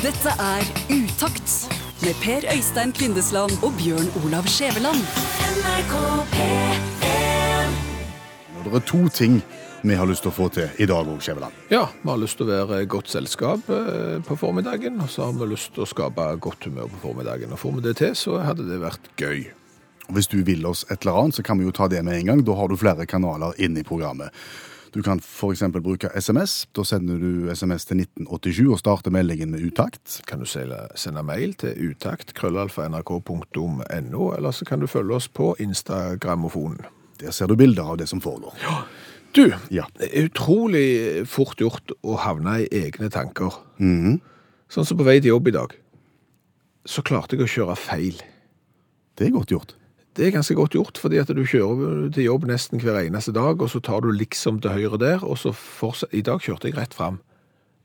[0.00, 1.50] Dette er Utakt
[2.00, 5.02] med Per Øystein Kvindesland og Bjørn Olav Skjæveland.
[8.64, 9.42] Det er to ting
[9.82, 11.52] vi har lyst til å få til i dag òg, Skjæveland.
[11.68, 15.36] Ja, vi har lyst til å være godt selskap eh, på formiddagen, og så har
[15.36, 17.52] vi lyst til å skape godt humør på formiddagen.
[17.52, 19.50] Og får vi det til, så hadde det vært gøy.
[20.16, 22.32] Hvis du vil oss et eller annet, så kan vi jo ta det med en
[22.32, 22.44] gang.
[22.48, 24.32] Da har du flere kanaler inn i programmet.
[24.92, 25.62] Du kan f.eks.
[25.82, 26.66] bruke SMS.
[26.74, 30.20] Da sender du SMS til 1987 og starter meldingen med utakt.
[30.26, 36.80] Kan du sende, mail til utakt, krøllalfa.nrk.no, eller så kan du følge oss på Instagrammofonen.
[37.20, 38.54] Der ser du bilder av det som foregår.
[39.32, 39.84] Du, Ja.
[39.98, 43.54] det er utrolig fort gjort å havne i egne tanker.
[43.78, 44.20] Mhm.
[44.70, 45.72] Sånn som på vei til jobb i dag,
[46.86, 48.20] så klarte jeg å kjøre feil.
[49.16, 49.74] Det er godt gjort.
[50.18, 53.60] Det er ganske godt gjort, fordi at du kjører til jobb nesten hver eneste dag,
[53.62, 56.76] og så tar du liksom til høyre der, og så fortsatt I dag kjørte jeg
[56.80, 57.20] rett fram.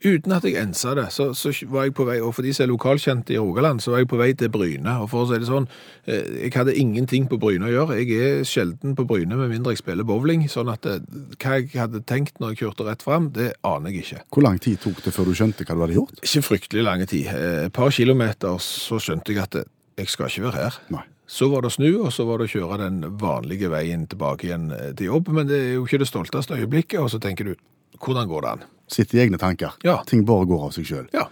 [0.05, 2.65] Uten at jeg ensa det, så, så var jeg på vei, og for de som
[2.65, 4.91] er lokalkjente i Rogaland, så var jeg på vei til Bryne.
[5.01, 5.65] Og for å si det sånn,
[6.05, 7.97] eh, jeg hadde ingenting på Bryne å gjøre.
[8.03, 10.97] Jeg er sjelden på Bryne med mindre jeg spiller bowling, sånn at det,
[11.39, 14.21] hva jeg hadde tenkt når jeg kjørte rett fram, det aner jeg ikke.
[14.35, 16.21] Hvor lang tid tok det før du skjønte hva du hadde gjort?
[16.21, 17.31] Ikke fryktelig lange tid.
[17.31, 19.69] Eh, Et par kilometer så skjønte jeg at eh,
[20.03, 20.81] jeg skal ikke være her.
[20.93, 21.05] Nei.
[21.27, 24.45] Så var det å snu, og så var det å kjøre den vanlige veien tilbake
[24.49, 25.31] igjen eh, til jobb.
[25.33, 27.55] Men det er jo ikke det stolteste øyeblikket, og så tenker du,
[27.97, 28.65] hvordan går det an?
[28.91, 29.73] Sitte i egne tanker.
[29.87, 29.95] Ja.
[30.05, 31.07] Ting bare går av seg sjøl.
[31.15, 31.25] Ja,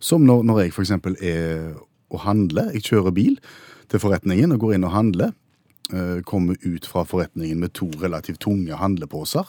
[0.00, 0.92] Som når, når jeg f.eks.
[1.20, 1.74] er
[2.14, 2.70] og handler.
[2.76, 3.34] Jeg kjører bil
[3.90, 5.32] til forretningen og går inn og handler.
[5.92, 9.44] eh, Kommer ut fra forretningen med to relativt tunge handleposer.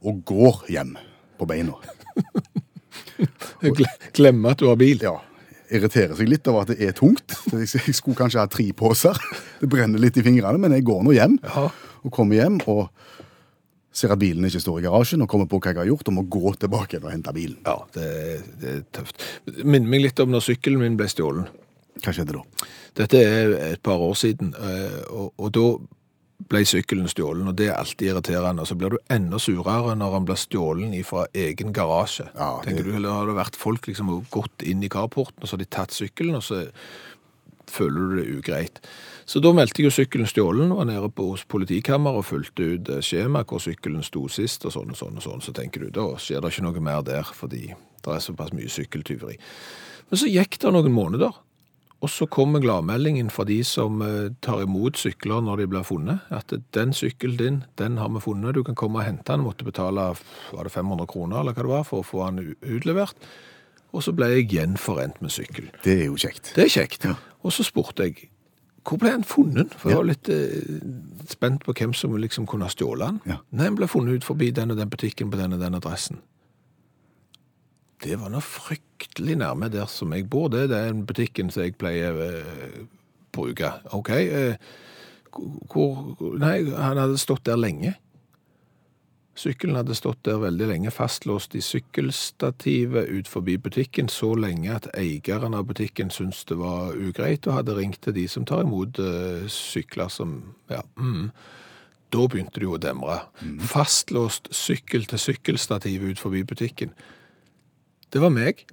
[0.00, 0.94] Og går hjem
[1.40, 1.76] på beina.
[4.16, 5.02] Glemme at du har bil.
[5.04, 5.18] Ja,
[5.70, 7.36] irriterer seg litt over at det er tungt.
[7.52, 9.16] Jeg skulle kanskje ha tre poser.
[9.60, 11.38] Det brenner litt i fingrene, men jeg går nå hjem.
[11.46, 11.68] Ja.
[12.04, 12.88] Og kommer hjem og
[13.92, 16.16] ser at bilen ikke står i garasjen, og kommer på hva jeg har gjort, og
[16.16, 17.58] må gå tilbake og hente bilen.
[17.66, 18.10] Ja, det,
[18.60, 19.24] det er tøft.
[19.62, 21.50] Minner meg litt om når sykkelen min ble stjålet.
[22.00, 22.68] Hva skjedde da?
[23.00, 25.66] Dette er et par år siden, eh, og, og da
[26.48, 28.64] ble sykkelen stjålen, og det er alltid irriterende.
[28.66, 32.28] Så blir du enda surere når han blir stjålen fra egen garasje.
[32.34, 35.48] Ja, det- Tenker du, eller har det vært folk liksom gått inn i carporten, og
[35.48, 36.70] så har de tatt sykkelen, og så
[37.70, 38.80] føler du det ugreit.
[39.26, 42.88] Så da meldte jeg jo sykkelen stjålen, var nede på hos politikammer og fulgte ut
[42.88, 45.40] eh, skjema hvor sykkelen sto sist, og sånn og sånn og sånn.
[45.44, 47.68] Så tenker du, da skjer det ikke noe mer der, fordi
[48.02, 49.36] det er såpass mye sykkeltyveri.
[50.10, 51.32] Men så gikk det noen måneder,
[52.00, 56.24] og så kommer gladmeldingen fra de som eh, tar imot sykler når de blir funnet,
[56.32, 59.68] at den sykkelen din, den har vi funnet, du kan komme og hente den, måtte
[59.68, 60.10] betale
[60.52, 63.28] var det 500 kroner eller hva det var for å få den utlevert.
[63.92, 65.68] Og så ble jeg gjenforent med sykkel.
[65.84, 66.52] Det er jo kjekt.
[66.56, 67.08] Det er kjekt.
[67.10, 67.16] Ja.
[67.42, 68.30] Og så spurte jeg,
[68.86, 69.74] hvor ble han funnet?
[69.76, 70.80] For jeg var litt eh,
[71.28, 73.20] spent på hvem som liksom kunne ha stjålet han.
[73.28, 73.40] Ja.
[73.52, 76.22] Nei, han ble funnet ut forbi den og den butikken på den og den adressen.
[78.00, 80.48] Det var nå fryktelig nærme der som jeg bor.
[80.48, 82.30] Det er den butikken som jeg pleier å
[83.34, 83.72] bruke.
[83.96, 84.56] Ok, eh,
[85.30, 87.94] hvor Nei, han hadde stått der lenge.
[89.40, 94.88] Sykkelen hadde stått der veldig lenge, fastlåst i sykkelstativet ut forbi butikken, så lenge at
[94.98, 99.00] eieren av butikken syntes det var ugreit, og hadde ringt til de som tar imot
[99.00, 100.82] eh, sykler som Ja.
[100.98, 101.30] Mm.
[102.10, 103.20] Da begynte det jo å demre.
[103.70, 106.90] Fastlåst sykkel til sykkelstativet ut forbi butikken.
[108.10, 108.64] Det var meg.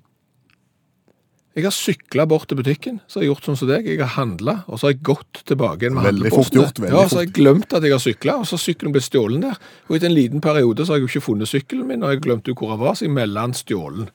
[1.57, 3.87] Jeg har sykla bort til butikken, så har jeg gjort sånn som deg.
[3.89, 6.93] Jeg har handla, og så har jeg gått tilbake igjen med Veldig fort gjort, veldig
[6.93, 9.41] Ja, så har jeg glemt at jeg har sykla, og så har sykkelen blitt stjålen
[9.41, 9.57] der.
[9.87, 12.21] Og etter en liten periode så har jeg jo ikke funnet sykkelen min, og jeg
[12.27, 14.11] glemte jo hvor jeg var, så jeg melder den stjålen.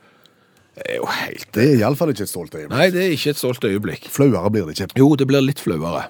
[0.79, 2.77] Det er jo helt Det er iallfall ikke et stolt øyeblikk.
[2.77, 4.07] Nei, det er ikke et stolt øyeblikk.
[4.15, 5.01] Flauere blir det ikke.
[5.03, 6.07] Jo, det blir litt flauere.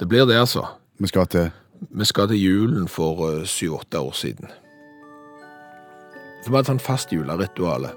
[0.00, 0.64] Det blir det, altså.
[0.98, 1.52] Vi skal til
[1.92, 4.48] Vi skal til julen for syv-åtte år siden.
[6.42, 7.92] For vi hadde sånn fast julerituale.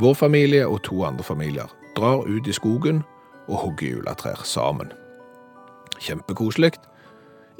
[0.00, 3.02] Vår familie og to andre familier drar ut i skogen
[3.50, 4.92] og hogger juletrær sammen.
[6.00, 6.72] Kjempekoselig.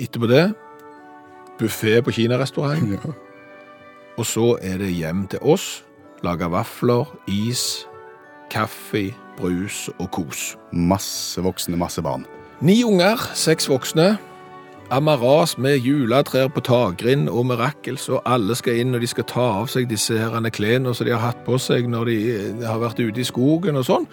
[0.01, 0.47] Etterpå det
[1.61, 2.97] buffé på kinarestaurant.
[4.17, 5.85] Og så er det hjem til oss.
[6.25, 7.87] Lage vafler, is,
[8.53, 10.57] kaffe, brus og kos.
[10.73, 12.27] masse voksne, masse barn.
[12.61, 14.19] Ni unger, seks voksne.
[14.91, 19.45] Amaras med juletrær på takgrind og mirakels, og alle skal inn og de skal ta
[19.61, 22.81] av seg disse herrene klærne som de har hatt på seg når de eh, har
[22.83, 24.09] vært ute i skogen og sånn.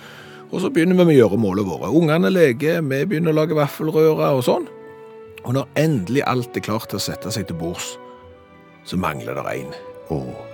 [0.51, 1.89] Og så begynner vi med gjøremålet våre.
[1.89, 4.67] Ungene leker, vi begynner å lage vaffelrører og sånn.
[5.47, 7.95] Og når endelig alt er klart til å sette seg til bords,
[8.85, 9.73] så mangler det én.
[10.13, 10.45] Åh,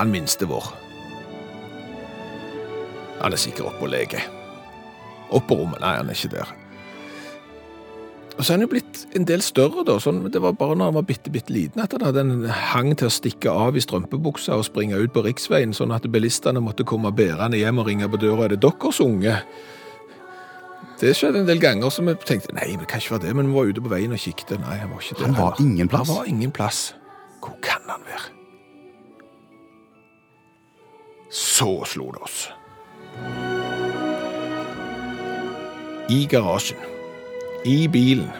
[0.00, 0.72] Han minste vår.
[3.20, 4.24] Han er sikkert oppe og leker.
[5.30, 5.82] Opp på rommet.
[5.84, 6.59] Nei, han er ikke der.
[8.40, 9.98] Og så er han jo blitt en del større, da.
[10.00, 12.94] Sånn, det var bare når han var bitte, bitte liten at han hadde en hang
[12.96, 16.86] til å stikke av i strømpebuksa og springe ut på riksveien, sånn at bilistene måtte
[16.88, 18.46] komme bærende hjem og ringe på døra.
[18.46, 19.34] Er det deres unge?
[21.02, 23.50] Det skjedde en del ganger som vi tenkte nei, det kan ikke være det, men
[23.50, 24.54] vi var ute på veien og kikket.
[24.62, 25.26] Nei, han var ikke det.
[25.26, 26.08] Han var ingen plass.
[26.08, 26.80] Han var ingen plass.
[27.44, 28.30] Hvor kan han være?
[31.28, 32.46] Så slo det oss.
[36.08, 36.99] I garasjen.
[37.64, 38.30] I bilen.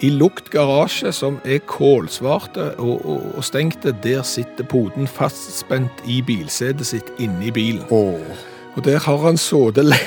[0.00, 6.22] I lukt garasje som er kålsvarte og, og, og stengte, der sitter poden fastspent i
[6.24, 7.84] bilsetet sitt inne i bilen.
[7.92, 8.46] Åh,
[8.78, 9.98] Og der har han sittet le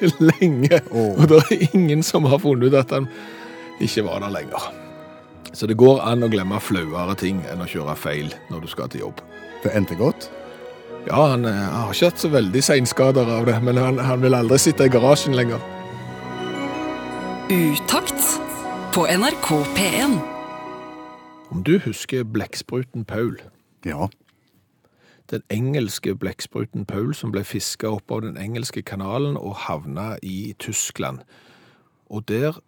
[0.30, 1.14] lenge, Åh.
[1.22, 3.06] og det er ingen som har funnet ut at han
[3.80, 4.68] ikke var der lenger.
[5.52, 8.90] Så det går an å glemme flauere ting enn å kjøre feil når du skal
[8.90, 9.22] til jobb.
[9.62, 10.30] det endte godt.
[11.06, 14.34] Ja, han han har ikke hatt så veldig seinskader av det, men han, han vil
[14.34, 15.62] aldri sitte i garasjen lenger.
[17.50, 18.40] Utakt
[18.94, 20.18] på NRK P1.
[21.50, 23.40] Om du husker blekkspruten Paul,
[23.84, 24.08] Ja.
[25.30, 30.54] den engelske blekkspruten Paul som ble fiska opp av den engelske kanalen og havna i
[30.58, 31.18] Tyskland.
[32.10, 32.60] Og der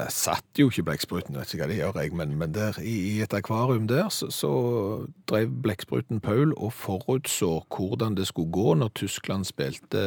[0.00, 2.94] der satt jo ikke blekkspruten, vet ikke hva det gjør jeg, men, men der i,
[3.12, 4.50] i et akvarium der så, så
[5.28, 10.00] drev blekkspruten Paul og forutså hvordan det skulle gå når Tyskland spilte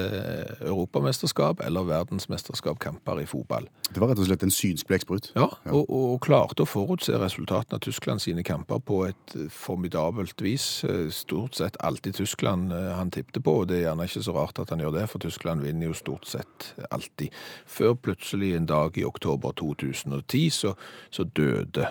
[0.61, 3.69] europamesterskap eller verdensmesterskapkamper i fotball.
[3.93, 5.29] Det var rett og slett en synsk blekksprut.
[5.37, 10.41] Ja, og, og klarte å forutse resultatene av Tyskland sine kamper på et eh, formidabelt
[10.41, 10.67] vis.
[10.87, 14.35] Eh, Stort sett alltid Tyskland eh, han tippte på, og det er gjerne ikke så
[14.37, 17.33] rart at han gjør det, for Tyskland vinner jo stort sett alltid.
[17.69, 19.53] Før plutselig en dag i oktober
[19.91, 20.73] 2010 så,
[21.11, 21.87] så døde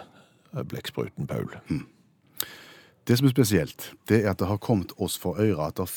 [0.56, 1.50] eh, blekkspruten Paul.
[3.08, 5.88] Det som er spesielt, det er at det har kommet oss for øyre at det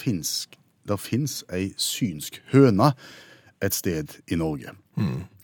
[0.87, 0.97] der
[1.53, 2.91] ei synsk høne
[3.61, 4.73] et sted i Norge.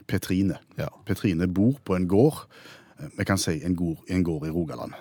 [0.08, 0.58] Petrine.
[0.78, 0.88] Ja.
[1.06, 2.48] Petrine bor på en gård,
[3.00, 4.94] eh, vi kan si en gård, en gård i Rogaland.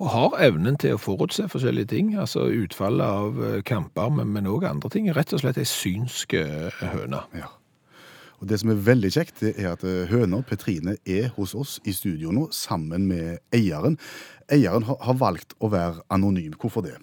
[0.00, 4.64] Og har evnen til å forutse forskjellige ting, altså utfallet av eh, kamper, men- òg
[4.68, 5.10] andre ting.
[5.16, 6.34] Rett og slett ei synsk
[6.80, 7.22] høne.
[7.34, 7.48] Ja.
[8.40, 11.76] Og Det som er veldig kjekt, det er at eh, høna Petrine er hos oss
[11.84, 13.98] i studio nå, sammen med eieren.
[14.48, 16.54] Eieren har, har valgt å være anonym.
[16.56, 16.96] Hvorfor det?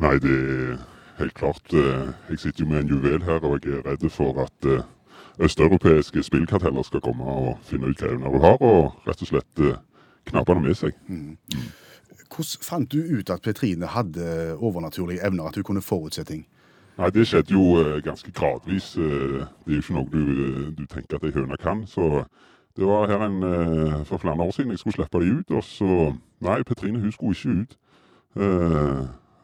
[0.00, 0.78] Nei, det er
[1.20, 1.68] helt klart.
[1.76, 4.86] eh, Jeg sitter jo med en juvel her, og jeg er redd for at eh,
[5.44, 9.64] østeuropeiske spillkarteller skal komme og finne ut hva hun har, og rett og slett
[10.30, 10.96] knappe det med seg.
[12.32, 16.46] Hvordan fant du ut at Petrine hadde overnaturlige evner, at hun kunne forutse ting?
[16.96, 18.96] Nei, det skjedde jo eh, ganske gradvis.
[18.96, 21.86] eh, Det er jo ikke noe du, eh, du tenker at ei høne kan.
[21.86, 22.24] Så
[22.76, 23.40] det var her en,
[24.04, 27.32] for flere år siden jeg skulle slippe de ut, og så Nei, Petrine hun skulle
[27.32, 27.76] ikke ut.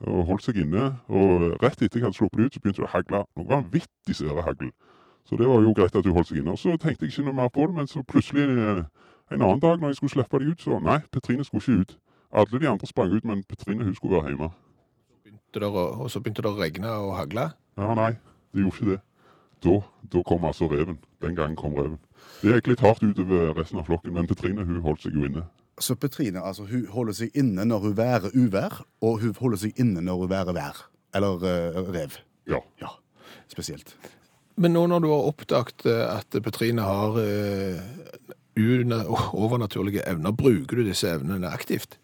[0.02, 0.96] Og holdt seg inne.
[1.08, 3.22] Og rett etter jeg hadde sluppet de ut, så begynte det å hagle.
[3.36, 4.72] Noe vanvittig svære hagl.
[5.24, 6.52] Så det var jo greit at hun holdt seg inne.
[6.52, 9.80] Og så tenkte jeg ikke noe mer på det, men så plutselig en annen dag
[9.80, 11.96] når jeg skulle slippe de ut, så nei, Petrine skulle ikke ut.
[12.32, 14.50] Alle de andre sprang ut, men Petrine hun skulle være hjemme.
[15.52, 17.52] Begynte det å- Og så begynte det å regne og hagle.
[17.76, 18.12] Ja, nei,
[18.54, 19.00] det gjorde ikke det.
[19.62, 19.80] Da,
[20.12, 20.98] da kom altså reven.
[21.20, 21.98] Den gangen kom reven.
[22.42, 25.44] Det gikk litt hardt utover resten av flokken, men Petrine hun holdt seg jo inne.
[25.78, 29.78] Så Petrine altså, hun holder seg inne når hun værer uvær, og hun holder seg
[29.78, 30.82] inne når hun værer vær.
[31.14, 32.18] Eller uh, rev.
[32.48, 32.60] Ja.
[32.80, 32.88] Ja,
[33.48, 33.94] spesielt.
[34.56, 37.80] Men nå når du har oppdaget eh, at Petrine har uh,
[39.32, 41.98] overnaturlige evner, bruker du disse evnene aktivt?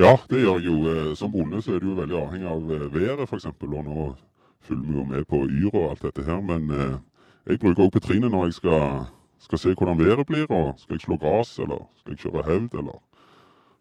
[0.00, 0.76] Ja, det gjør jeg jo.
[0.90, 3.46] Eh, Som bonde så er du jo veldig avhengig av eh, været, f.eks.
[3.46, 4.14] Og nå
[4.60, 6.98] følger vi jo med på yr og alt dette her, men eh,
[7.46, 9.06] jeg bruker også Petrine når jeg skal,
[9.40, 12.78] skal se hvordan været blir, og skal jeg slå gress, eller skal jeg kjøre hevd,
[12.82, 13.00] eller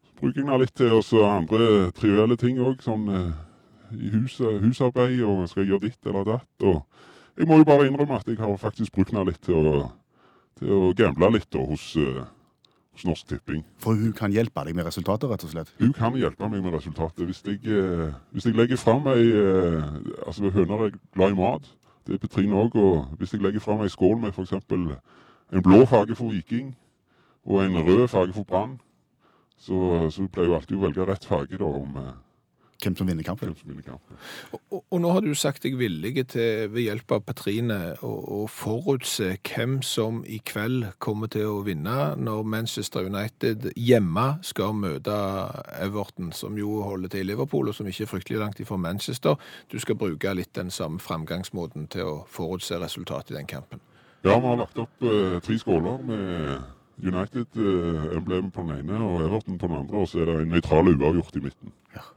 [0.04, 3.08] Så bruker jeg den litt til også andre trivielle ting òg, sånn
[3.92, 6.64] i huset, husarbeid, og skal jeg gjøre ditt eller datt.
[6.64, 6.84] og
[7.38, 9.92] Jeg må jo bare innrømme at jeg har faktisk brukt den litt til å,
[10.60, 11.96] til å gamble litt da, hos
[13.06, 13.64] Norsk Tipping.
[13.80, 15.72] For hun kan hjelpe deg med resultatet, rett og slett.
[15.80, 17.26] Hun kan hjelpe meg med resultatet.
[17.26, 19.84] Hvis jeg, eh, hvis jeg legger fram ei eh,
[20.28, 21.70] Altså, høner er glad i mat.
[22.08, 22.76] Det er Petrine òg.
[22.76, 24.54] Og hvis jeg legger fram ei skål med f.eks.
[25.52, 26.76] en blå farge for Viking
[27.46, 28.80] og en rød farge for Brann,
[29.58, 32.14] så, så pleier hun alltid å velge rett farge da, om eh,
[32.80, 33.50] Hvem som vinner kampen.
[33.50, 34.20] hvem som vinner kampen.
[34.54, 38.12] Og, og, og nå har du sagt deg villige til, ved hjelp av Petrine, å,
[38.40, 44.78] å forutse hvem som i kveld kommer til å vinne når Manchester United hjemme skal
[44.80, 45.18] møte
[45.76, 49.36] Everton, som jo holder til i Liverpool, og som ikke er fryktelig langt ifra Manchester.
[49.68, 53.84] Du skal bruke litt den samme framgangsmåten til å forutse resultatet i den kampen.
[54.24, 56.64] Ja, vi har lagt opp eh, tre skåler med
[57.00, 60.92] United-emblemet på den ene og Everton på den andre, og så er det en nøytral
[60.92, 61.76] uavgjort i midten.
[61.96, 62.10] Eh,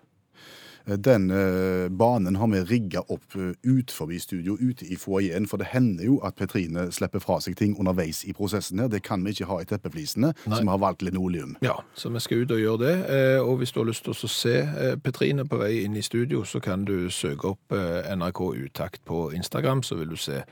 [0.87, 5.62] Den eh, banen har vi rigga opp eh, ut forbi studio, ute i foajeen, for
[5.62, 8.91] det hender jo at Petrine slipper fra seg ting underveis i prosessen her.
[8.91, 11.55] Det kan vi ikke ha i teppeflisene, så har valgt linoleum.
[11.62, 12.97] Ja, så vi skal ut og gjøre det.
[13.15, 16.03] Eh, Og hvis du har lyst til å se eh, Petrine på vei inn i
[16.03, 20.43] studio, så kan du søke opp eh, NRK Utakt på Instagram, så vil du se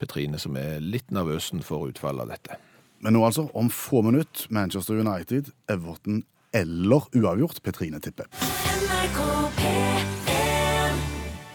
[0.00, 2.56] Petrine som er litt nervøsen for utfallet av dette.
[3.00, 8.26] Men nå altså, om få minutter, Manchester United, Everton eller uavgjort, Petrine tipper.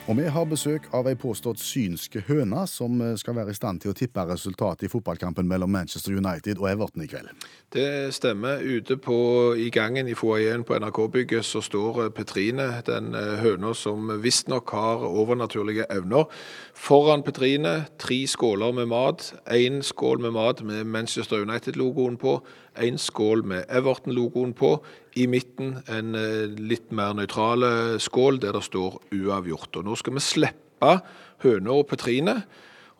[0.06, 3.82] Og vi har besøk av ei påstått synske høne som eh, skal være i stand
[3.82, 7.32] til å tippe resultatet i fotballkampen mellom Manchester United og Everton i kveld.
[7.74, 8.62] Det stemmer.
[8.62, 9.18] Ute på,
[9.58, 14.76] i gangen i foajeen på NRK-bygget så står eh, Petrine, den eh, høna som visstnok
[14.78, 16.30] har overnaturlige evner.
[16.78, 19.32] Foran Petrine tre skåler med mat.
[19.50, 22.44] Én skål med mat med Manchester United-logoen på.
[22.82, 24.76] En skål med Everton-logoen på.
[25.16, 29.76] I midten en eh, litt mer nøytrale skål der det står uavgjort.
[29.80, 30.96] Og nå skal vi slippe
[31.44, 32.42] høna og Petrine.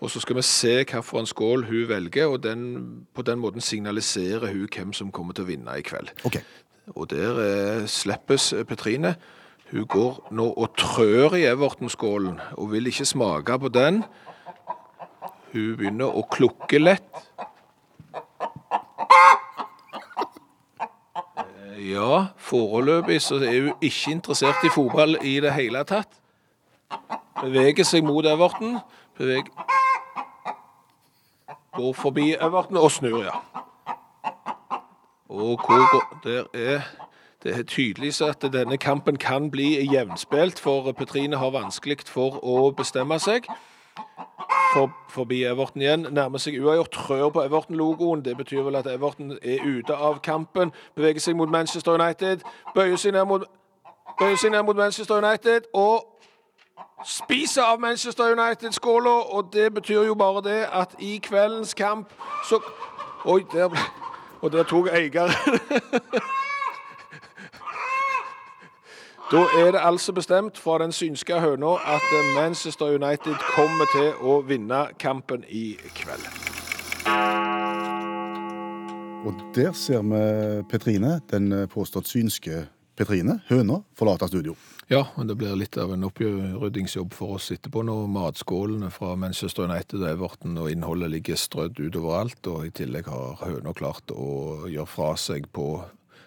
[0.04, 2.62] Og så skal vi se hvilken skål hun velger, og den,
[3.16, 6.12] på den måten signaliserer hun hvem som kommer til å vinne i kveld.
[6.28, 6.44] Okay.
[6.94, 9.16] Og der eh, slippes Petrine.
[9.72, 14.04] Hun går nå og trør i Everton-skålen, og vil ikke smake på den.
[15.56, 17.24] Hun begynner å klukke lett.
[21.78, 26.22] Ja, foreløpig så er hun ikke interessert i fotball i det hele tatt.
[27.42, 28.78] Beveger seg mot Everton.
[29.18, 29.52] Beveger
[31.76, 33.36] Går forbi Everton og snur, ja.
[35.30, 36.82] Og hvor går Der er
[37.44, 42.40] Det er tydelig så at denne kampen kan bli jevnspilt, for Petrine har vanskelig for
[42.44, 43.46] å bestemme seg.
[44.76, 46.08] For, forbi Everton igjen.
[46.12, 46.92] Nærmer seg uavgjort.
[46.92, 48.26] Trør på Everton-logoen.
[48.26, 50.74] Det betyr vel at Everton er ute av kampen.
[50.96, 52.44] Beveger seg mot Manchester United.
[52.76, 53.46] Bøyer seg ned mot,
[54.20, 55.70] bøyer seg ned mot Manchester United.
[55.74, 56.04] Og
[57.08, 59.16] spiser av Manchester United-skåla.
[59.40, 62.12] Og det betyr jo bare det at i kveldens kamp
[62.50, 62.60] så
[63.26, 63.80] Oi, der ble
[64.42, 65.32] Og der tok eieren
[69.32, 74.36] Da er det altså bestemt fra den synske høna at Manchester United kommer til å
[74.46, 76.28] vinne kampen i kveld.
[79.26, 80.22] Og der ser vi
[80.70, 84.54] Petrine, den påstått synske Petrine, høna, forlate studio.
[84.88, 89.66] Ja, men det blir litt av en oppryddingsjobb for oss etterpå når matskålene fra Manchester
[89.66, 94.14] United og Everton og innholdet ligger strødd utover alt, og i tillegg har høna klart
[94.14, 95.82] å gjøre fra seg på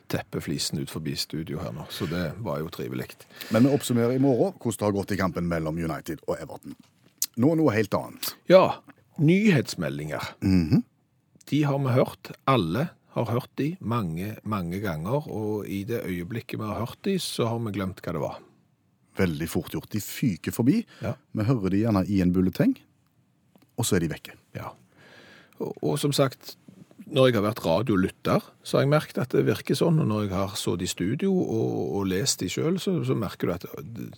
[0.09, 1.87] teppeflisen ut forbi studio her nå.
[1.93, 3.11] Så det var jo trivelig.
[3.55, 6.77] Men vi oppsummerer i morgen hvordan det har gått i kampen mellom United og Everton.
[7.39, 8.33] Nå noe helt annet.
[8.51, 8.81] Ja,
[9.23, 10.33] nyhetsmeldinger.
[11.49, 12.33] De har vi hørt.
[12.51, 17.17] Alle har hørt de mange, mange ganger, og i det øyeblikket vi har hørt de,
[17.23, 18.41] så har vi glemt hva det var.
[19.19, 19.91] Veldig fort gjort.
[19.91, 20.83] De fyker forbi.
[21.03, 21.15] Ja.
[21.35, 22.77] Vi hører de gjerne i en bulleteng,
[23.79, 24.37] og så er de vekke.
[24.59, 24.73] Ja.
[25.59, 26.57] Og, og som sagt,
[27.15, 30.27] når jeg har vært radiolytter, så har jeg merket at det virker sånn, og når
[30.27, 33.67] jeg har sittet i studio og, og lest de selv, så, så merker du at
[33.81, 34.09] det,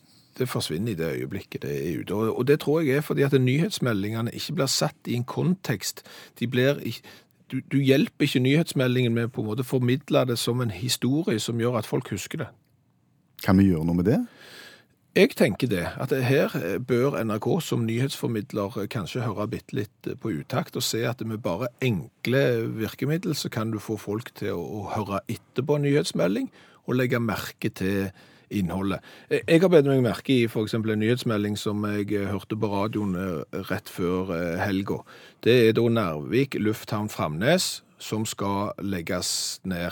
[0.40, 2.14] det forsvinner i det øyeblikket det er ute.
[2.14, 6.04] Og, og det tror jeg er fordi at nyhetsmeldingene ikke blir satt i en kontekst.
[6.40, 7.04] De blir ikke,
[7.50, 11.40] du, du hjelper ikke nyhetsmeldingen med på en måte å formidle det som en historie
[11.42, 12.50] som gjør at folk husker det.
[13.44, 14.20] Kan vi gjøre noe med det?
[15.10, 16.52] Jeg tenker det, at her
[16.86, 21.66] bør NRK som nyhetsformidler kanskje høre bitte litt på utakt og se at med bare
[21.82, 22.42] enkle
[22.78, 26.46] virkemidler så kan du få folk til å, høre etter på en nyhetsmelding
[26.86, 28.12] og legge merke til
[28.54, 29.02] innholdet.
[29.34, 33.58] Jeg har bedt meg merke i eksempel en nyhetsmelding som jeg hørte på radioen eh,
[33.66, 35.00] rett før eh, helga.
[35.42, 39.90] Det er da Nærvik lufthavn Framnes som skal legges ned.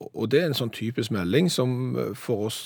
[0.00, 2.60] Og det er en sånn typisk melding som for oss,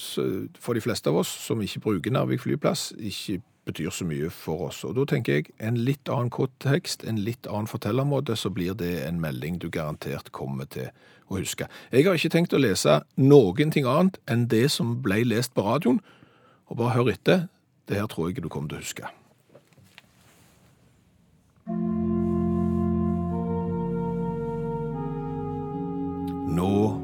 [0.61, 4.69] for de fleste av oss som ikke bruker Narvik flyplass, ikke betyr så mye for
[4.69, 4.83] oss.
[4.85, 8.93] Og da tenker jeg en litt annen kontekst, en litt annen fortellermåte, så blir det
[9.07, 10.91] en melding du garantert kommer til
[11.29, 11.69] å huske.
[11.93, 15.65] Jeg har ikke tenkt å lese noen ting annet enn det som ble lest på
[15.65, 16.03] radioen,
[16.69, 17.47] og bare hør etter.
[17.89, 19.09] Det her tror jeg du kommer til å huske.
[26.55, 27.04] Nå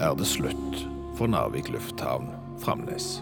[0.00, 0.82] er det slutt
[1.18, 2.28] for Narvik lufthavn
[2.62, 3.18] Framnes.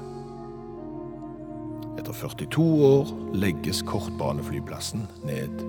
[1.96, 5.62] Etter 42 år legges kortbaneflyplassen ned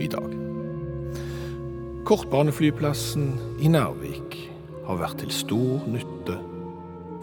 [0.00, 0.32] i dag.
[2.08, 4.38] Kortbaneflyplassen i Narvik
[4.86, 6.38] har vært til stor nytte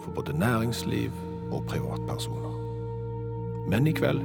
[0.04, 1.10] for både næringsliv
[1.50, 2.54] og privatpersoner.
[3.70, 4.22] Men i kveld,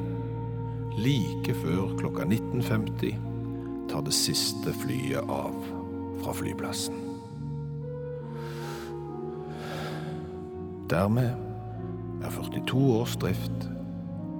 [1.02, 3.18] like før klokka 19.50,
[3.90, 5.58] tar det siste flyet av
[6.22, 7.15] fra flyplassen.
[10.90, 11.34] Dermed
[12.22, 13.70] er 42 års drift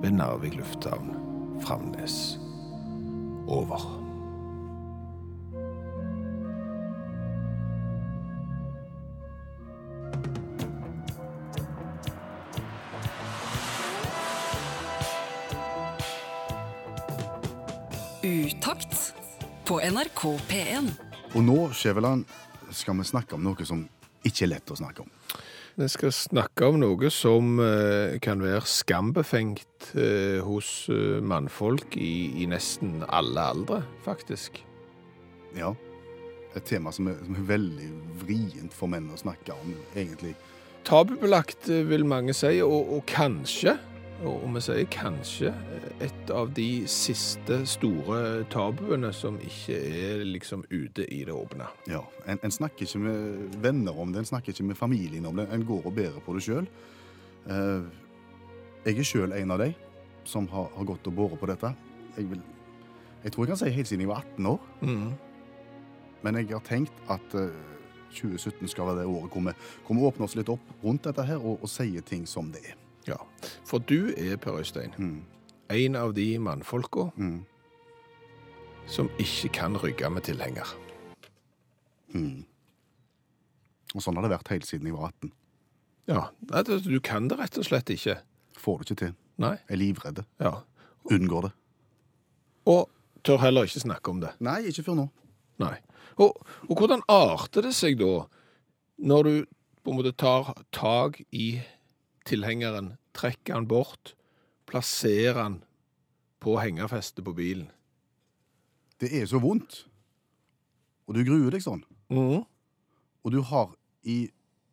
[0.02, 1.16] ved Narvik lufthavn,
[1.62, 2.40] Framnes.
[3.48, 3.82] Over.
[18.24, 19.14] Utakt
[19.66, 20.94] på NRK P1.
[21.34, 22.26] Og nå, Skjæveland,
[22.70, 23.88] skal vi snakke om noe som
[24.26, 25.10] ikke er lett å snakke om.
[25.76, 32.32] Vi skal snakke om noe som eh, kan være skambefengt eh, hos eh, mannfolk i,
[32.40, 34.62] i nesten alle aldre, faktisk.
[35.58, 35.74] Ja.
[36.56, 37.90] Et tema som er, som er veldig
[38.22, 40.32] vrient for menn å snakke om, egentlig.
[40.88, 43.76] Tabubelagt, vil mange si, og, og kanskje,
[44.24, 45.52] og vi sier kanskje,
[46.04, 51.68] et av de siste store tabuene som ikke er liksom ute i det åpne.
[51.92, 55.36] Ja, en, en snakker ikke med venner om det, en snakker ikke med familien om
[55.36, 55.50] det.
[55.52, 56.70] En går og bærer på det sjøl.
[58.86, 59.74] jeg er sjøl en av de
[60.26, 61.74] som har, har gått og båret på dette.
[62.16, 62.42] Jeg, vil,
[63.24, 64.72] jeg tror jeg kan si helt siden jeg var 18 år.
[64.82, 65.12] Mm.
[66.26, 67.60] Men jeg har tenkt at eh,
[68.16, 69.54] 2017 skal være det året hvor vi,
[69.86, 72.64] hvor vi åpner oss litt opp rundt dette her og, og sier ting som det
[72.72, 72.85] er.
[73.08, 73.18] Ja,
[73.66, 75.24] for du er, Per Øystein, Mm.
[75.70, 77.46] en av de mannfolka Mm.
[78.88, 80.66] som ikke kan rygge med tilhenger.
[83.96, 85.32] Og sånn har det vært helt siden jeg var 18.
[86.08, 86.30] Ja,
[86.86, 88.18] du kan det rett og slett ikke.
[88.60, 89.14] Får det ikke til.
[89.38, 90.26] Nei, Jeg er livredd.
[90.40, 90.52] ja.
[91.12, 91.52] Unngår det.
[92.66, 92.90] Og
[93.24, 94.32] tør heller ikke snakke om det.
[94.40, 95.10] Nei, ikke før nå.
[95.60, 95.78] Nei.
[96.18, 96.36] Og,
[96.70, 98.26] og hvordan arter det seg da,
[98.98, 99.46] når du
[99.84, 101.62] på en måte tar tak i
[102.28, 104.16] tilhengeren, trekker han bort,
[104.70, 105.60] plasserer han
[106.44, 107.70] på hengerfestet på bilen?
[109.02, 109.84] Det er så vondt.
[111.06, 111.84] Og du gruer deg sånn.
[112.10, 112.46] Mm.
[113.26, 114.26] Og du har i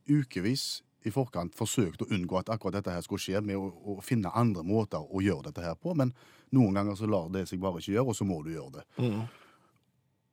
[0.08, 3.96] ukevis i forkant forsøkt å unngå at akkurat dette her skulle skje, med å, å
[4.04, 6.12] finne andre måter å gjøre dette her på, men
[6.54, 8.84] noen ganger så lar det seg bare ikke gjøre, og så må du gjøre det.
[9.02, 9.24] Mm.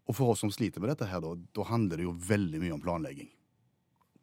[0.09, 2.75] Og for oss som sliter med dette her, da, da handler det jo veldig mye
[2.75, 3.31] om planlegging.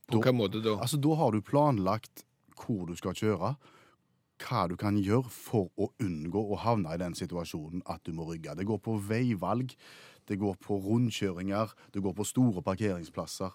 [0.07, 0.77] På hvilken måte da?
[0.79, 2.23] Altså, da har du planlagt
[2.57, 3.55] hvor du skal kjøre,
[4.43, 8.27] hva du kan gjøre for å unngå å havne i den situasjonen at du må
[8.29, 8.57] rygge.
[8.59, 9.73] Det går på veivalg,
[10.29, 13.55] det går på rundkjøringer, det går på store parkeringsplasser,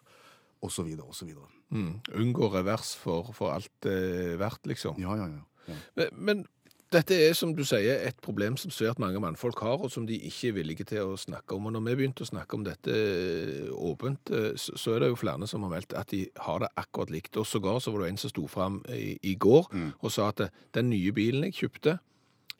[0.61, 1.35] osv., osv.
[1.73, 1.93] Mm.
[2.21, 4.97] Unngå revers for, for alt er verdt, liksom.
[5.01, 5.45] Ja, ja, ja.
[5.67, 5.77] ja.
[5.97, 6.43] Men, men
[6.91, 10.17] dette er, som du sier, et problem som svært mange mannfolk har, og som de
[10.27, 11.69] ikke er villige til å snakke om.
[11.69, 15.19] Og når vi begynte å snakke om dette eh, åpent, eh, så er det jo
[15.21, 17.39] flere som har meldt at de har det akkurat likt.
[17.39, 20.43] Og sågar så var det en som sto fram i, i går og sa at
[20.43, 21.97] eh, den nye bilen jeg kjøpte,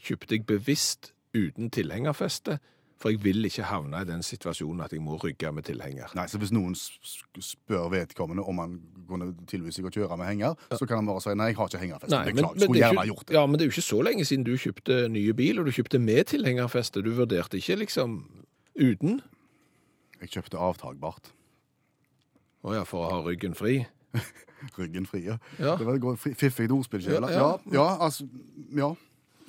[0.02, 2.60] kjøpte jeg bevisst uten tilhengerfeste,
[3.02, 6.12] for jeg vil ikke havne i den situasjonen at jeg må rygge med tilhenger.
[6.18, 8.76] Nei, så Hvis noen spør vedkommende om han
[9.10, 11.72] kunne tilby seg å kjøre med henger, så kan han bare si nei, jeg har
[11.72, 12.14] ikke hengerfeste.
[12.14, 13.36] Nei, men, Beklager, men skulle det er gjerne ikke, gjort det.
[13.40, 15.74] ja, men det er jo ikke så lenge siden du kjøpte nye bil, og du
[15.76, 17.04] kjøpte med tilhengerfeste.
[17.06, 18.20] Du vurderte ikke liksom
[18.78, 19.20] uten?
[20.22, 21.32] Jeg kjøpte avtagbart.
[22.62, 23.80] Å ja, for å ha ryggen fri.
[24.78, 25.24] Ryggen fri.
[25.26, 25.40] Ja.
[25.58, 25.74] Ja.
[25.80, 27.26] Det var et fiffig ordspill, Kjell.
[27.26, 27.74] Ja, Ja, ja.
[27.80, 27.86] ja.
[28.06, 28.28] altså,
[28.78, 28.92] ja.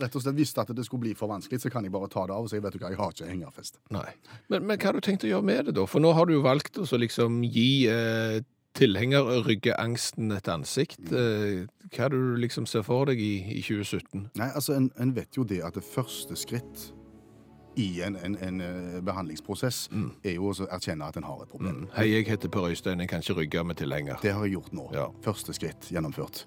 [0.03, 2.27] Rett og slett visste at det skulle bli for vanskelig, så kan jeg bare ta
[2.29, 3.79] det av og si vet du hva, jeg har ikke hengerfest.
[3.95, 4.09] Nei.
[4.53, 5.87] Men, men hva har du tenkt å gjøre med det, da?
[5.91, 8.41] For nå har du jo valgt å så liksom gi eh,
[8.79, 11.13] tilhengerryggeangsten et ansikt.
[11.13, 14.33] Eh, hva er det du liksom ser for deg i, i 2017?
[14.41, 16.91] Nei, altså, en, en vet jo det at det første skritt
[17.81, 21.87] i en, en, en behandlingsprosess behandlingsprosess er jo å erkjenne at en har et problem.
[21.97, 24.21] Hei, jeg heter Per Øystein, jeg kan ikke rygge med tilhenger.
[24.21, 24.89] Det har jeg gjort nå.
[24.93, 25.09] Ja.
[25.25, 26.45] Første skritt gjennomført.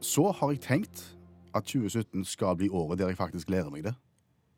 [0.00, 1.04] Så har jeg tenkt
[1.54, 3.94] at 2017 skal bli året der jeg faktisk lærer meg det.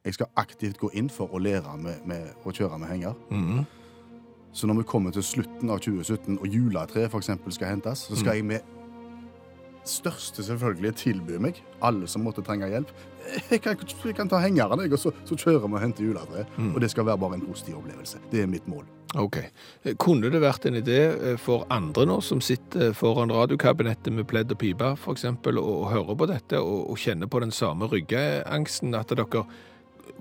[0.04, 3.16] Jeg skal aktivt gå inn for å lære med, med å kjøre med henger.
[3.30, 3.64] Mm.
[4.52, 7.30] Så når vi kommer til slutten av 2017, og juletreet f.eks.
[7.54, 8.76] skal hentes, så skal jeg med
[9.86, 12.90] største selvfølgelig tilby meg, alle som måtte trenge hjelp
[13.50, 16.56] Jeg kan, jeg kan ta hengeren, jeg, og så, så kjører vi og henter juletreet.
[16.74, 18.18] Og det skal være bare en positiv opplevelse.
[18.32, 18.88] Det er mitt mål.
[19.18, 19.36] Ok.
[19.82, 24.28] Eh, Kunne det vært en idé eh, for andre nå som sitter foran radiokabinettet med
[24.30, 27.90] pledd og pipe, eksempel, og, og hører på dette og, og kjenner på den samme
[27.90, 29.44] ryggeangsten, at dere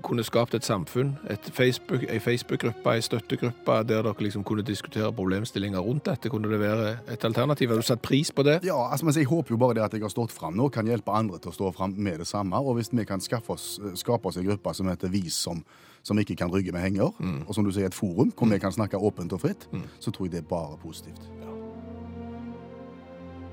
[0.00, 5.12] kunne skapt et samfunn, et Facebook, en Facebook-gruppe, en støttegruppe, der dere liksom kunne diskutere
[5.12, 6.32] problemstillinger rundt dette?
[6.32, 7.68] Kunne det være et alternativ?
[7.70, 8.60] Har du satt pris på det?
[8.64, 11.12] Ja, altså, Jeg håper jo bare det at jeg har stått fram nå, kan hjelpe
[11.12, 12.56] andre til å stå fram med det samme.
[12.56, 15.62] Og hvis vi kan oss, skape oss en gruppe som heter Vis som,
[16.02, 17.12] som ikke kan rygge med henger,
[17.46, 19.66] og som du sier et forum hvor vi kan snakke åpent og fritt,
[20.00, 21.26] så tror jeg det er bare positivt.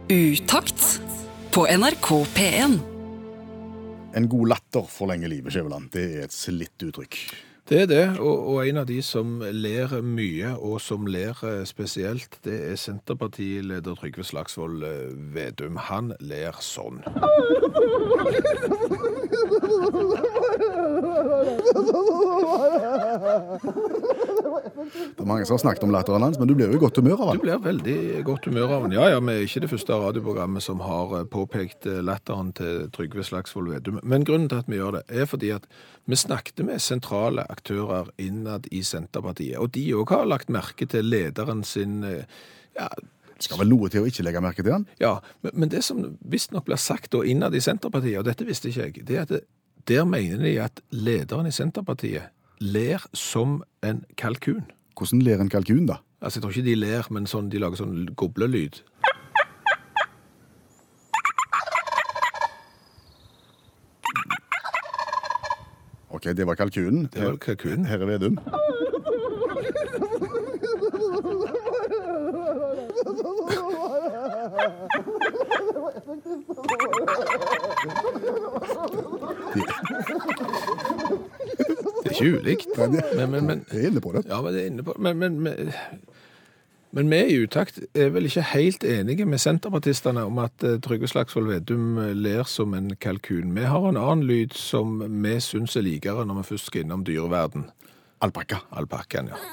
[0.08, 1.02] Utakt
[1.52, 2.78] på NRK P1.
[4.18, 5.92] En god latter forlenger livet, Skjæveland.
[5.94, 7.18] Det er et slitt uttrykk.
[7.70, 11.66] Det er det, og, og en av de som ler mye, og som ler eh,
[11.68, 15.76] spesielt, det er Senterpartileder Trygve Slagsvold eh, Vedum.
[15.90, 17.02] Han ler sånn.
[24.88, 27.02] Det er mange som har snakket om latteren hans, men du blir jo i godt
[27.02, 27.98] humør av Du blir veldig
[28.32, 28.96] godt humør av den.
[28.96, 33.28] Ja, ja, vi er ikke det første radioprogrammet som har eh, påpekt latteren til Trygve
[33.28, 34.00] Slagsvold Vedum.
[34.08, 35.68] Men grunnen til at vi gjør det, er fordi at
[36.08, 41.10] vi snakket med sentrale aktører innad i Senterpartiet, og de òg har lagt merke til
[41.10, 42.26] lederen sin eh,
[42.78, 42.90] ja,
[43.42, 44.88] Skal vel noe til å ikke legge merke til han?
[45.02, 48.72] Ja, men, men det som visstnok blir sagt da innad i Senterpartiet, og dette visste
[48.72, 49.44] ikke jeg, det er at det,
[49.88, 54.66] der mener de at lederen i Senterpartiet ler som en kalkun.
[54.98, 56.02] Hvordan ler en kalkun, da?
[56.18, 58.82] Altså, jeg tror ikke de ler, men sånn, de lager sånn goblelyd.
[66.18, 67.10] Ok, det var kalkunen.
[67.14, 67.86] Det var kalkunen.
[67.86, 68.40] Herre Vedum.
[82.04, 82.68] Det er ikke ulikt.
[82.78, 84.26] Men, men, men, Det er inne på det.
[84.28, 85.74] ja, men det er inne på Men, men, men,
[86.92, 91.08] men vi i utakt er vel ikke helt enige med senterpartistene om at eh, Trygve
[91.08, 93.56] Slagsvold Vedum eh, ler som en kalkun.
[93.56, 97.06] Vi har en annen lyd som vi syns er likere når vi først skal innom
[97.08, 97.70] dyreverden.
[98.22, 98.64] Alpakka.
[98.72, 99.38] Alpakkaen, ja.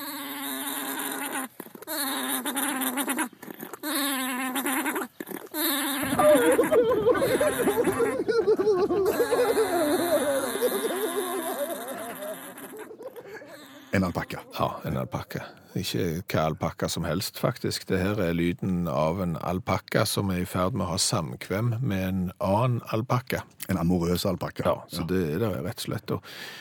[13.95, 14.41] En alpakka.
[14.59, 15.45] Ja, en alpakka.
[15.75, 17.89] Ikke hva alpakka som helst, faktisk.
[17.89, 21.73] Det her er lyden av en alpakka som er i ferd med å ha samkvem
[21.83, 23.43] med en annen alpakka.
[23.73, 24.63] En amorøs alpakka.
[24.69, 26.15] Ja, så det er det rett og slett.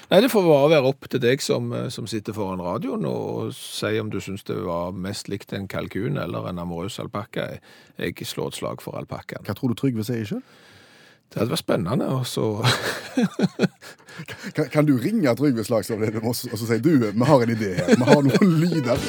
[0.09, 3.53] Nei, det får bare være opp til deg som, eh, som sitter foran radioen og
[3.53, 7.59] si om du syns det var mest likt en kalkun eller en amorøs alpakka.
[7.99, 9.45] Jeg slår et slag for alpakkaen.
[9.45, 10.41] Hva tror du Trygve sier sjøl?
[11.31, 12.43] Det hadde vært spennende, og så
[14.53, 17.71] Kan, kan du ringe Trygve Slagsvold Vedum og, så- si du, vi har en idé
[17.79, 18.99] her, vi har noen lyder.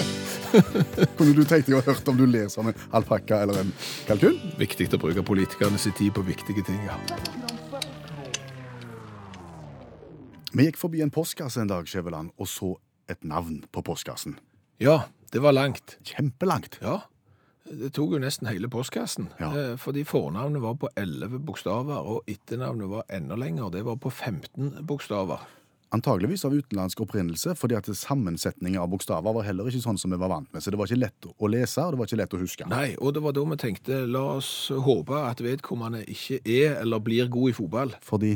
[1.19, 3.73] Kunne du tenkt deg å hørt om du ler som en alpakka eller en
[4.09, 4.39] kalkun?
[4.61, 6.97] Viktig å bruke politikerne sin tid på viktige ting, ja.
[10.55, 12.73] Vi gikk forbi en postkasse en dag, Skjæveland, og så
[13.11, 14.39] et navn på postkassen.
[14.81, 15.03] Ja,
[15.35, 15.97] det var langt.
[16.07, 16.79] Kjempelangt.
[16.81, 17.01] Ja,
[17.65, 19.31] det tok jo nesten hele postkassen.
[19.41, 19.49] Ja.
[19.57, 23.71] Eh, Fordi fornavnet var på 11 bokstaver, og etternavnet var enda lenger.
[23.73, 25.41] Det var på 15 bokstaver.
[25.95, 30.19] Antageligvis av utenlandsk opprinnelse, fordi at sammensetningen av bokstaver var heller ikke sånn som vi
[30.19, 30.63] var vant med.
[30.65, 32.67] Så det var ikke lett å lese, og det var ikke lett å huske.
[32.69, 37.05] Nei, og det var da vi tenkte, la oss håpe at vedkommende ikke er eller
[37.05, 37.95] blir god i fotball.
[38.03, 38.35] Fordi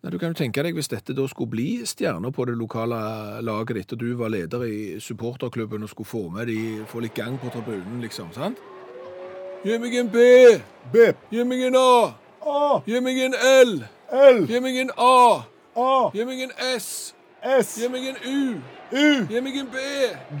[0.00, 2.96] Du kan jo tenke deg hvis dette da skulle bli stjerner på det lokale
[3.44, 7.12] laget ditt, og du var leder i supporterklubben og skulle få med de, få litt
[7.14, 8.56] gang på tribunen, liksom, sant?
[9.60, 10.22] Gi meg en B!
[10.92, 11.92] B, Gi meg en A!
[12.40, 13.74] A, Gi meg en L!
[14.08, 15.16] L, Gi meg en A!
[15.76, 17.12] A, Gi meg en S!
[17.44, 18.38] S, Gi meg en U!
[18.96, 19.82] U, Gi meg en B!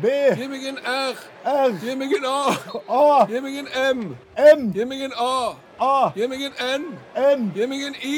[0.00, 1.20] B, Gi meg en R!
[1.44, 2.56] R, Gi meg en A!
[2.88, 4.00] A, Gi meg en M!
[4.40, 5.36] M, Gi meg en A!
[5.84, 6.88] A, Gi meg en N!
[7.28, 8.16] N, Gi meg en I!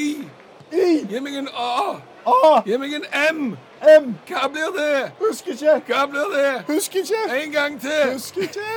[0.73, 2.01] I, Gi meg en A!
[2.27, 3.05] A, Gi meg en
[3.35, 3.57] M!
[3.83, 4.05] M.
[4.29, 5.13] Hva blir det?
[5.21, 6.53] Husker ikke, Hva blir det?
[6.69, 8.13] husker ikke, En gang til!
[8.13, 8.69] husker ikke.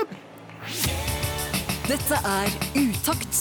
[1.87, 3.35] Dette er Utakt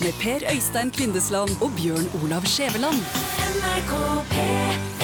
[0.00, 3.00] med Per Øystein Kvindesland og Bjørn Olav Skjæveland.
[3.58, 3.92] NRK
[4.32, 4.97] P3